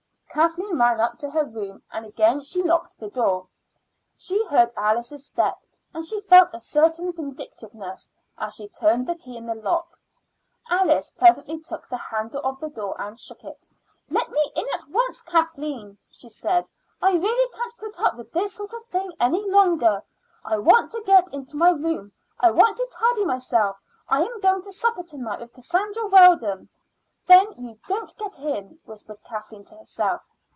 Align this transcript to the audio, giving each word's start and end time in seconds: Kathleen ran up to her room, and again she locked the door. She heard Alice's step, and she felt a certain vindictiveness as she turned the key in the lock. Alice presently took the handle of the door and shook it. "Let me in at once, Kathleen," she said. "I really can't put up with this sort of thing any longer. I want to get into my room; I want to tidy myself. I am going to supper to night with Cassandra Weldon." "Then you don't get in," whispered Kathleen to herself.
Kathleen 0.33 0.79
ran 0.79 1.01
up 1.01 1.17
to 1.17 1.29
her 1.29 1.43
room, 1.43 1.83
and 1.91 2.05
again 2.05 2.41
she 2.41 2.63
locked 2.63 2.97
the 2.97 3.09
door. 3.09 3.47
She 4.15 4.45
heard 4.45 4.71
Alice's 4.77 5.25
step, 5.25 5.57
and 5.93 6.05
she 6.05 6.21
felt 6.21 6.53
a 6.53 6.59
certain 6.61 7.11
vindictiveness 7.11 8.09
as 8.37 8.53
she 8.55 8.69
turned 8.69 9.07
the 9.07 9.15
key 9.15 9.35
in 9.35 9.45
the 9.45 9.55
lock. 9.55 9.99
Alice 10.69 11.09
presently 11.09 11.59
took 11.59 11.89
the 11.89 11.97
handle 11.97 12.39
of 12.45 12.61
the 12.61 12.69
door 12.69 12.95
and 12.97 13.19
shook 13.19 13.43
it. 13.43 13.67
"Let 14.09 14.31
me 14.31 14.51
in 14.55 14.65
at 14.73 14.87
once, 14.87 15.21
Kathleen," 15.21 15.97
she 16.09 16.29
said. 16.29 16.69
"I 17.01 17.11
really 17.11 17.51
can't 17.53 17.77
put 17.77 17.99
up 17.99 18.15
with 18.15 18.31
this 18.31 18.53
sort 18.53 18.71
of 18.73 18.85
thing 18.85 19.11
any 19.19 19.43
longer. 19.51 20.01
I 20.45 20.59
want 20.59 20.91
to 20.91 21.03
get 21.05 21.29
into 21.33 21.57
my 21.57 21.71
room; 21.71 22.13
I 22.39 22.51
want 22.51 22.77
to 22.77 22.87
tidy 22.89 23.25
myself. 23.25 23.75
I 24.07 24.23
am 24.23 24.39
going 24.39 24.61
to 24.61 24.71
supper 24.71 25.03
to 25.03 25.17
night 25.17 25.41
with 25.41 25.51
Cassandra 25.51 26.07
Weldon." 26.07 26.69
"Then 27.27 27.53
you 27.55 27.77
don't 27.87 28.17
get 28.17 28.39
in," 28.39 28.79
whispered 28.83 29.23
Kathleen 29.23 29.63
to 29.65 29.77
herself. 29.77 30.27